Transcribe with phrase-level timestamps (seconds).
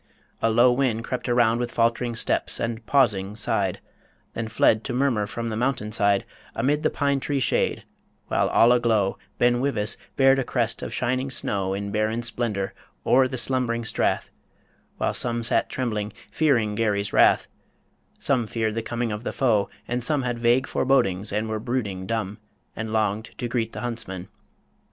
[0.41, 3.79] A low wind crept Around with falt'ring steps, and, pausing, sighed
[4.33, 7.83] Then fled to murmur from the mountain side Amid the pine tree shade;
[8.27, 12.73] while all aglow Ben Wyvis bared a crest of shining snow In barren splendour
[13.05, 14.31] o'er the slumbering strath;
[14.97, 17.47] While some sat trembling, fearing Garry's wrath,
[18.17, 22.07] Some feared the coming of the foe, and some Had vague forebodings, and were brooding
[22.07, 22.39] dumb,
[22.75, 24.29] And longed to greet the huntsmen.